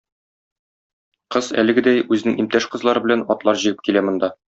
Кыз, 1.35 1.49
әлегедәй, 1.63 1.99
үзенең 2.17 2.39
иптәш 2.45 2.67
кызлары 2.77 3.05
белән, 3.05 3.23
атлар 3.37 3.61
җигеп 3.65 3.85
килә 3.89 4.05
монда. 4.09 4.33